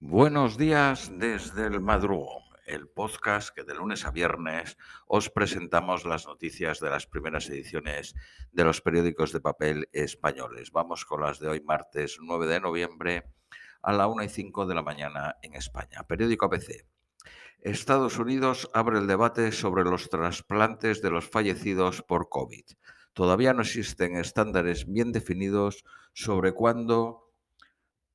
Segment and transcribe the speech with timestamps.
[0.00, 4.78] Buenos días desde el madrugón, el podcast que de lunes a viernes
[5.08, 8.14] os presentamos las noticias de las primeras ediciones
[8.52, 10.70] de los periódicos de papel españoles.
[10.70, 13.24] Vamos con las de hoy, martes 9 de noviembre,
[13.82, 16.04] a la 1 y 5 de la mañana en España.
[16.06, 16.86] Periódico ABC.
[17.58, 22.66] Estados Unidos abre el debate sobre los trasplantes de los fallecidos por COVID.
[23.14, 27.32] Todavía no existen estándares bien definidos sobre cuándo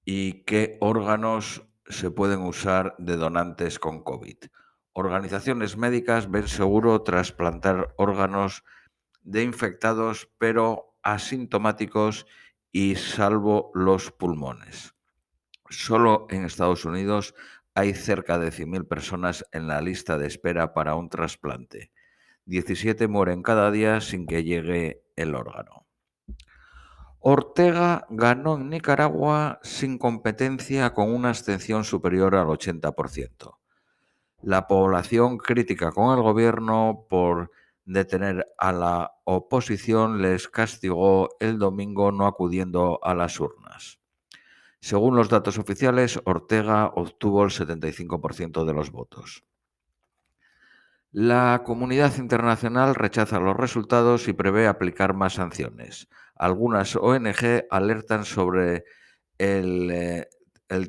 [0.05, 4.37] y qué órganos se pueden usar de donantes con COVID.
[4.93, 8.63] Organizaciones médicas ven seguro trasplantar órganos
[9.21, 12.25] de infectados pero asintomáticos
[12.71, 14.95] y salvo los pulmones.
[15.69, 17.33] Solo en Estados Unidos
[17.75, 21.91] hay cerca de 100.000 personas en la lista de espera para un trasplante.
[22.45, 25.82] 17 mueren cada día sin que llegue el órgano.
[27.25, 33.59] Ortega ganó en Nicaragua sin competencia con una abstención superior al 80%.
[34.41, 37.51] La población crítica con el gobierno por
[37.85, 43.99] detener a la oposición les castigó el domingo no acudiendo a las urnas.
[44.81, 49.45] Según los datos oficiales, Ortega obtuvo el 75% de los votos.
[51.15, 56.07] La comunidad internacional rechaza los resultados y prevé aplicar más sanciones.
[56.33, 58.85] Algunas ONG alertan sobre
[59.37, 60.27] el, eh,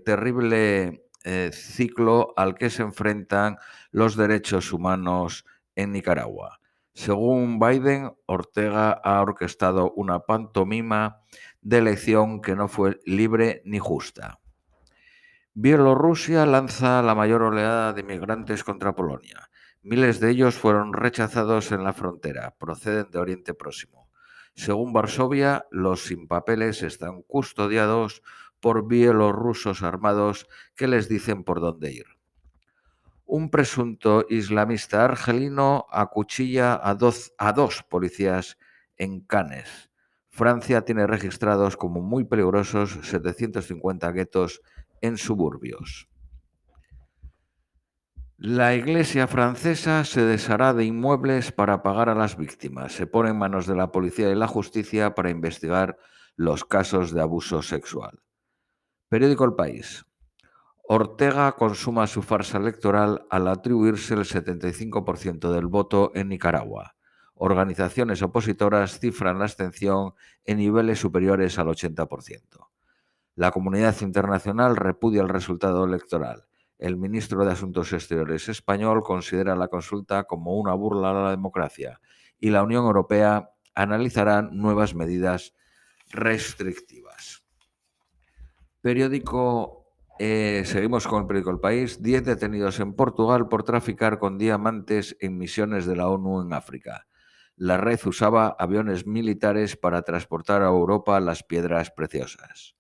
[0.02, 3.58] terrible eh, ciclo al que se enfrentan
[3.90, 6.58] los derechos humanos en Nicaragua.
[6.94, 11.20] Según Biden, Ortega ha orquestado una pantomima
[11.60, 14.40] de elección que no fue libre ni justa.
[15.52, 19.50] Bielorrusia lanza la mayor oleada de migrantes contra Polonia.
[19.86, 24.08] Miles de ellos fueron rechazados en la frontera, proceden de Oriente Próximo.
[24.54, 28.22] Según Varsovia, los sin papeles están custodiados
[28.60, 32.06] por bielorrusos armados que les dicen por dónde ir.
[33.26, 38.56] Un presunto islamista argelino acuchilla a dos, a dos policías
[38.96, 39.90] en Cannes.
[40.30, 44.62] Francia tiene registrados como muy peligrosos 750 guetos
[45.02, 46.08] en suburbios.
[48.36, 52.92] La Iglesia francesa se deshará de inmuebles para pagar a las víctimas.
[52.92, 55.98] Se pone en manos de la policía y la justicia para investigar
[56.34, 58.22] los casos de abuso sexual.
[59.08, 60.04] Periódico El País.
[60.82, 66.96] Ortega consuma su farsa electoral al atribuirse el 75% del voto en Nicaragua.
[67.34, 70.14] Organizaciones opositoras cifran la abstención
[70.44, 72.40] en niveles superiores al 80%.
[73.36, 76.46] La comunidad internacional repudia el resultado electoral
[76.84, 81.98] el ministro de Asuntos Exteriores español considera la consulta como una burla a la democracia
[82.38, 85.54] y la Unión Europea analizará nuevas medidas
[86.10, 87.42] restrictivas.
[88.82, 89.86] Periódico,
[90.18, 95.16] eh, seguimos con el periódico El País, 10 detenidos en Portugal por traficar con diamantes
[95.20, 97.06] en misiones de la ONU en África.
[97.56, 102.76] La red usaba aviones militares para transportar a Europa las piedras preciosas.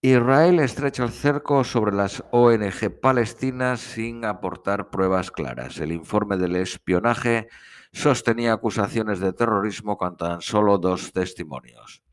[0.00, 5.80] Israel estrecha el cerco sobre las ONG palestinas sin aportar pruebas claras.
[5.80, 7.48] El informe del espionaje
[7.90, 12.04] sostenía acusaciones de terrorismo con tan solo dos testimonios.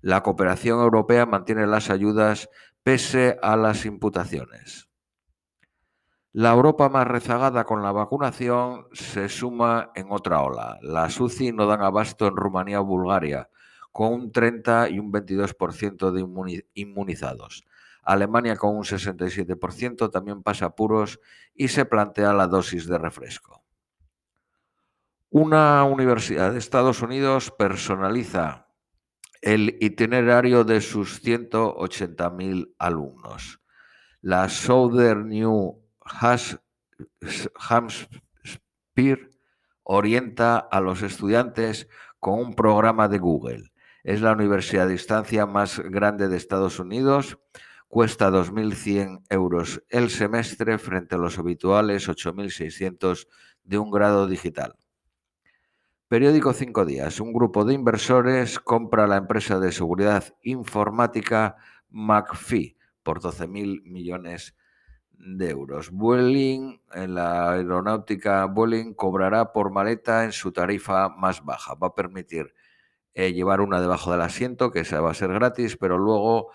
[0.00, 2.48] La cooperación europea mantiene las ayudas
[2.82, 4.88] pese a las imputaciones.
[6.32, 10.78] La Europa más rezagada con la vacunación se suma en otra ola.
[10.80, 13.50] Las UCI no dan abasto en Rumanía o Bulgaria
[13.96, 17.64] con un 30 y un 22% de inmunizados.
[18.02, 21.18] Alemania con un 67% también pasa apuros
[21.54, 23.64] y se plantea la dosis de refresco.
[25.30, 28.68] Una universidad de Estados Unidos personaliza
[29.40, 33.62] el itinerario de sus 180.000 alumnos.
[34.20, 35.82] La Southern New
[37.70, 38.10] Hampshire
[39.84, 41.88] orienta a los estudiantes
[42.20, 43.70] con un programa de Google.
[44.06, 47.40] Es la universidad a distancia más grande de Estados Unidos.
[47.88, 53.26] Cuesta 2.100 euros el semestre frente a los habituales 8.600
[53.64, 54.76] de un grado digital.
[56.06, 57.18] Periódico Cinco Días.
[57.18, 61.56] Un grupo de inversores compra la empresa de seguridad informática
[61.88, 64.54] McPhee por 12.000 millones
[65.10, 65.90] de euros.
[65.90, 71.74] Vueling, en la aeronáutica Vueling cobrará por maleta en su tarifa más baja.
[71.74, 72.54] Va a permitir
[73.16, 76.50] eh, llevar una debajo del asiento, que esa va a ser gratis, pero luego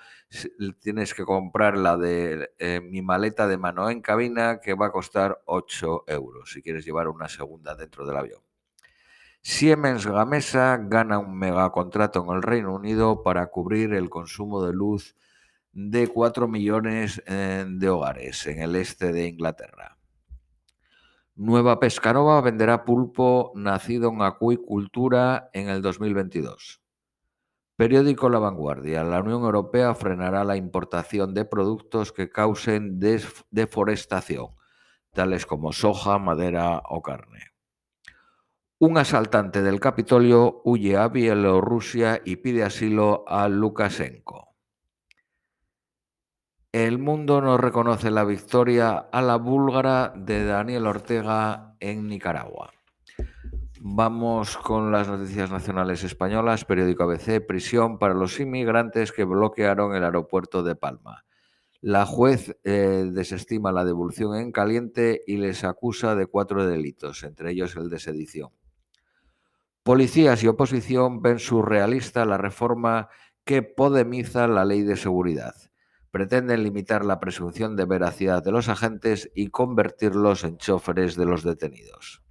[0.79, 4.91] tienes que comprar la de eh, mi maleta de mano en cabina, que va a
[4.91, 8.41] costar 8 euros, si quieres llevar una segunda dentro del avión.
[9.41, 15.15] Siemens Gamesa gana un megacontrato en el Reino Unido para cubrir el consumo de luz
[15.73, 19.97] de 4 millones eh, de hogares en el este de Inglaterra.
[21.35, 26.81] Nueva Pescanova venderá pulpo nacido en acuicultura en el 2022.
[27.77, 29.05] Periódico La Vanguardia.
[29.05, 32.99] La Unión Europea frenará la importación de productos que causen
[33.49, 34.49] deforestación,
[35.13, 37.51] tales como soja, madera o carne.
[38.77, 44.50] Un asaltante del Capitolio huye a Bielorrusia y pide asilo a Lukashenko.
[46.73, 52.71] El mundo no reconoce la victoria a la búlgara de Daniel Ortega en Nicaragua.
[53.81, 56.63] Vamos con las noticias nacionales españolas.
[56.63, 61.25] Periódico ABC, prisión para los inmigrantes que bloquearon el aeropuerto de Palma.
[61.81, 67.51] La juez eh, desestima la devolución en caliente y les acusa de cuatro delitos, entre
[67.51, 68.51] ellos el de sedición.
[69.83, 73.09] Policías y oposición ven surrealista la reforma
[73.43, 75.70] que podemiza la ley de seguridad
[76.11, 81.43] pretenden limitar la presunción de veracidad de los agentes y convertirlos en choferes de los
[81.43, 82.21] detenidos.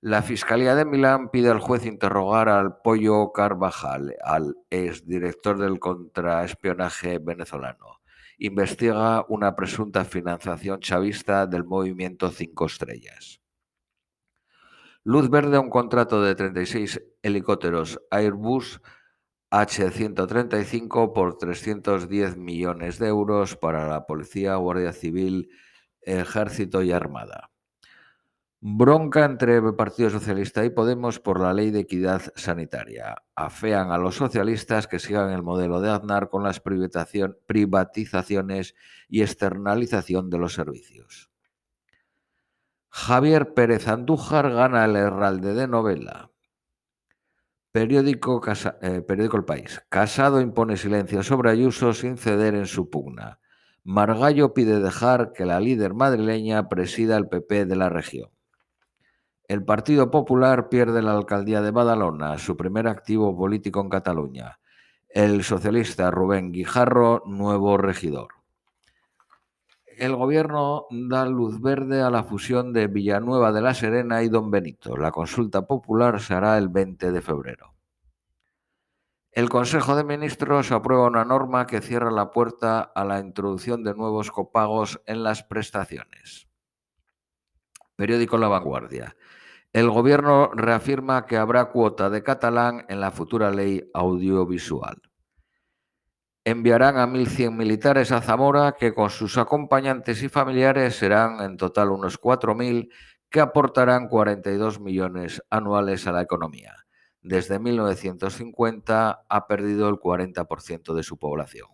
[0.00, 7.18] La Fiscalía de Milán pide al juez interrogar al Pollo Carvajal, al exdirector del contraespionaje
[7.18, 8.00] venezolano.
[8.38, 13.40] Investiga una presunta financiación chavista del movimiento Cinco Estrellas.
[15.02, 18.80] Luz verde a un contrato de 36 helicópteros Airbus
[19.50, 25.48] H-135 por 310 millones de euros para la Policía, Guardia Civil,
[26.02, 27.50] Ejército y Armada.
[28.60, 33.22] Bronca entre Partido Socialista y Podemos por la ley de equidad sanitaria.
[33.36, 38.74] Afean a los socialistas que sigan el modelo de Aznar con las privatizaciones
[39.08, 41.30] y externalización de los servicios.
[42.90, 46.32] Javier Pérez Andújar gana el Herralde de novela.
[47.70, 48.40] Periódico,
[48.80, 49.82] eh, periódico El País.
[49.88, 53.40] Casado impone silencio sobre Ayuso sin ceder en su pugna.
[53.84, 58.30] Margallo pide dejar que la líder madrileña presida el PP de la región.
[59.48, 64.58] El Partido Popular pierde la alcaldía de Badalona, su primer activo político en Cataluña.
[65.08, 68.28] El socialista Rubén Guijarro, nuevo regidor.
[69.98, 74.48] El gobierno da luz verde a la fusión de Villanueva de la Serena y Don
[74.48, 74.96] Benito.
[74.96, 77.74] La consulta popular se hará el 20 de febrero.
[79.32, 83.96] El Consejo de Ministros aprueba una norma que cierra la puerta a la introducción de
[83.96, 86.46] nuevos copagos en las prestaciones.
[87.96, 89.16] Periódico La Vanguardia.
[89.72, 95.07] El Gobierno reafirma que habrá cuota de catalán en la futura ley audiovisual
[96.48, 101.90] enviarán a 1.100 militares a Zamora que con sus acompañantes y familiares serán en total
[101.90, 102.88] unos 4.000
[103.30, 106.74] que aportarán 42 millones anuales a la economía.
[107.20, 111.68] Desde 1950 ha perdido el 40% de su población.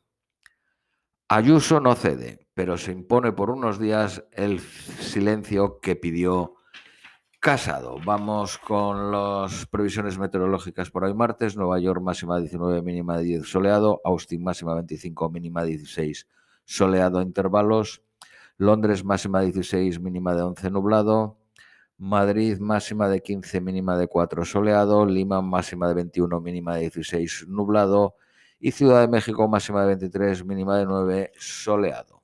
[1.28, 6.54] Ayuso no cede, pero se impone por unos días el silencio que pidió
[7.44, 7.98] Casado.
[8.06, 11.58] Vamos con las previsiones meteorológicas por hoy martes.
[11.58, 14.00] Nueva York máxima 19, mínima de 10 soleado.
[14.02, 16.26] Austin máxima 25, mínima 16
[16.64, 18.00] soleado a intervalos.
[18.56, 21.36] Londres máxima 16, mínima de 11 nublado.
[21.98, 25.04] Madrid máxima de 15, mínima de 4 soleado.
[25.04, 28.14] Lima máxima de 21, mínima de 16 nublado.
[28.58, 32.23] Y Ciudad de México máxima de 23, mínima de 9 soleado.